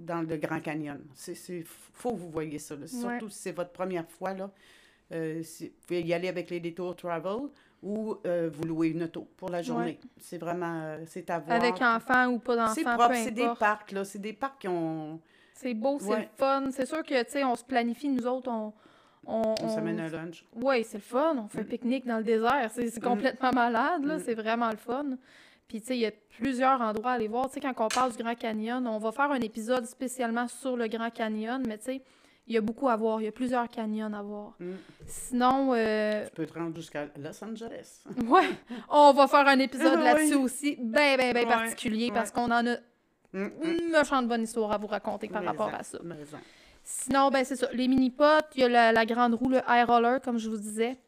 [0.00, 0.98] dans le Grand Canyon.
[1.14, 2.74] C'est, c'est, faut que vous voyez ça.
[2.76, 2.86] là.
[2.86, 4.32] Surtout si c'est votre première fois.
[4.34, 4.50] Là.
[5.12, 7.48] Euh, si- vous pouvez y aller avec les Détours Travel
[7.82, 9.98] ou euh, vous louez une auto pour la journée.
[10.18, 11.58] C'est vraiment, euh, c'est à voir.
[11.60, 14.04] Avec enfant ou pas c'est d'enfant, propre, peu c'est des parcs, là.
[14.04, 15.20] C'est des parcs qui ont...
[15.54, 16.28] C'est beau, c'est Ouais.
[16.36, 16.70] fun.
[16.70, 18.72] C'est sûr que, tu sais, on se planifie, nous autres, on...
[19.26, 20.46] On, On s'amène un lunch.
[20.56, 21.36] Oui, c'est le fun.
[21.44, 22.70] On fait un pique-nique dans le désert.
[22.72, 23.04] C'est c'est Mm.
[23.08, 24.16] complètement malade, là.
[24.16, 24.22] Mm.
[24.24, 25.04] C'est vraiment le fun.
[25.70, 27.46] Puis, tu sais, il y a plusieurs endroits à aller voir.
[27.48, 30.76] Tu sais, quand on parle du Grand Canyon, on va faire un épisode spécialement sur
[30.76, 32.02] le Grand Canyon, mais tu sais,
[32.48, 33.20] il y a beaucoup à voir.
[33.20, 34.54] Il y a plusieurs canyons à voir.
[34.58, 34.72] Mm.
[35.06, 38.02] Sinon, euh, Tu peux te rendre jusqu'à Los Angeles.
[38.26, 38.48] ouais,
[38.88, 40.04] on va faire un épisode Oui.
[40.04, 42.76] là-dessus aussi, bien, bien, bien Ouais, particulier, parce qu'on en a
[43.32, 46.00] Mm, une méchante bonne histoire à vous raconter par Maison, rapport à ça.
[46.02, 46.38] maison.
[46.82, 47.68] Sinon, ben c'est ça.
[47.72, 50.56] Les mini-potes, il y a la, la grande roue, le high roller, comme je vous
[50.56, 50.98] disais.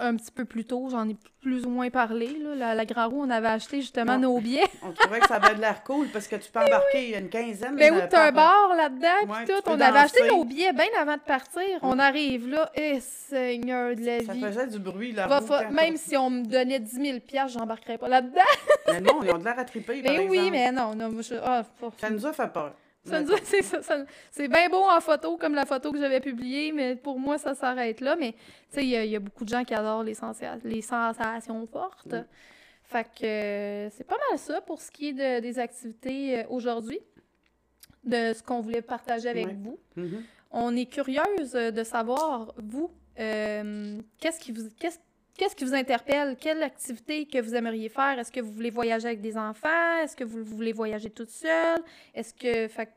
[0.00, 2.28] Un petit peu plus tôt, j'en ai plus ou moins parlé.
[2.38, 2.54] Là.
[2.54, 4.34] La, la grande roue, on avait acheté justement Non.
[4.34, 4.62] nos billets.
[4.84, 7.74] On trouvait que ça avait de l'air cool parce que tu peux embarquer une quinzaine.
[7.74, 9.70] Ben oui, t'as un bar là-dedans, Ouais, puis tu tout.
[9.70, 11.64] On avait acheté nos billets bien avant de partir.
[11.82, 14.40] On arrive là, et Seigneur de la Ça vie.
[14.40, 17.98] faisait du bruit, la roue, fa- même si on me donnait 10 000 piastres, j'embarquerais
[17.98, 18.40] pas là-dedans.
[18.86, 20.50] Mais non, ils ont de l'air par Mais oui, exemple.
[20.52, 20.94] mais non.
[20.94, 21.64] non moi, je- ah,
[22.00, 22.72] Ça nous a fait peur.
[23.08, 26.20] Ça nous c'est ça, ça- c'est bien beau en photo, comme la photo que j'avais
[26.20, 28.16] publiée, mais pour moi, ça s'arrête là.
[28.16, 28.38] Mais tu
[28.70, 30.82] sais, il y, a- il y a beaucoup de gens qui adorent les, sensa- les
[30.82, 32.12] sensations fortes.
[32.12, 32.24] Mm.
[32.84, 36.44] Fait que euh, c'est pas mal ça pour ce qui est de- des activités euh,
[36.48, 37.00] aujourd'hui,
[38.04, 39.56] de ce qu'on voulait partager avec Ouais.
[39.58, 39.78] vous.
[39.96, 40.22] Mhm.
[40.50, 42.90] On est curieuse euh, de savoir, vous,
[43.20, 44.68] euh, qu'est-ce qui vous...
[44.78, 44.98] Qu'est-ce
[45.36, 46.36] Qu'est-ce qui vous interpelle?
[46.40, 48.18] Quelle activité que vous aimeriez faire?
[48.18, 49.98] Est-ce que vous voulez voyager avec des enfants?
[50.02, 51.78] Est-ce que vous voulez voyager toute seule?
[52.12, 52.66] Est-ce que...
[52.66, 52.90] Fait, que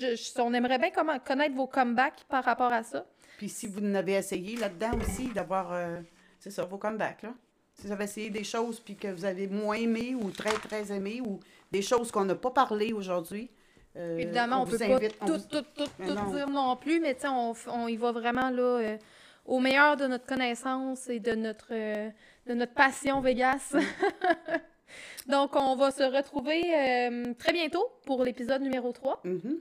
[0.00, 3.06] je- je- on aimerait bien comment, connaître vos comebacks par rapport à ça.
[3.38, 6.00] Puis si vous n'avez essayé là-dedans aussi d'avoir, euh,
[6.38, 7.34] c'est ça, vos comebacks, là.
[7.74, 10.92] Si vous avez essayé des choses puis que vous avez moins aimé ou très, très
[10.92, 11.40] aimé ou
[11.72, 13.50] des choses qu'on n'a pas parlé aujourd'hui.
[13.96, 16.30] euh, Évidemment, on, peut pas invite- on tout, vous- tout, tout, tout non.
[16.34, 18.98] dire non plus, mais tu sais, on, on y va vraiment là euh,
[19.46, 23.74] au meilleur de notre connaissance et de notre, de notre passion Vegas.
[25.26, 29.20] Donc, on va se retrouver euh, très bientôt pour l'épisode numéro 3.
[29.24, 29.58] Mhm.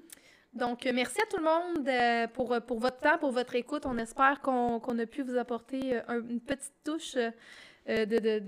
[0.53, 3.55] Donc, euh, merci à tout le monde euh, pour, euh, pour votre temps, pour votre
[3.55, 3.83] écoute.
[3.85, 7.15] On espère qu'on a pu vous apporter un- une petite touche
[7.87, 8.39] de, de, de,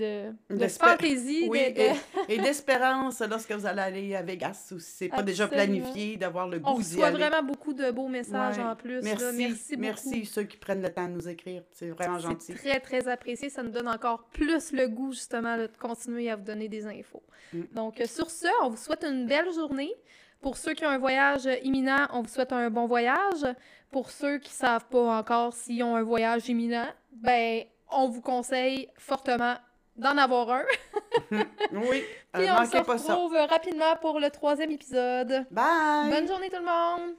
[0.49, 1.47] de D'espé- fantaisie.
[1.49, 1.91] Oui, et,
[2.27, 6.47] et d'espérance lorsque vous allez aller à Vegas ou si c'est pas déjà planifié, d'avoir
[6.47, 7.17] le On goût d'y reçoit aller.
[7.17, 8.63] vraiment beaucoup de beaux messages Ouais.
[8.63, 8.95] en plus.
[8.95, 9.01] là.
[9.03, 10.25] Merci, Merci, merci, beaucoup.
[10.25, 11.63] ceux qui prennent le temps de nous écrire.
[11.71, 12.53] C'est vraiment gentil.
[12.55, 13.49] Très, très apprécié.
[13.49, 16.85] Ça nous donne encore plus le goût, justement, là, de continuer à vous donner des
[16.85, 17.23] infos.
[17.53, 17.61] Mm.
[17.73, 19.93] Donc, sur ce, on vous souhaite une belle journée.
[20.41, 23.45] Pour ceux qui ont un voyage imminent, on vous souhaite un bon voyage.
[23.91, 28.89] Pour ceux qui savent pas encore s'ils ont un voyage imminent, ben, on vous conseille
[28.97, 29.55] fortement
[29.97, 30.63] d'en avoir un.
[31.73, 33.13] Oui, Puis euh, on se manquez pas ça.
[33.13, 35.45] retrouve rapidement pour le troisième épisode.
[35.51, 36.09] Bye!
[36.09, 37.15] Bonne journée tout le monde!